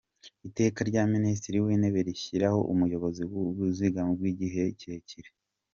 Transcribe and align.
Iteka 0.47 0.79
rya 0.89 1.03
Minisitiri 1.13 1.57
w’Intebe 1.65 1.99
rishyiraho 2.07 2.59
Umuyobozi 2.73 3.21
w’Ubwizigame 3.31 4.11
bw’igihe 4.19 4.63
kirekire; 4.79 5.29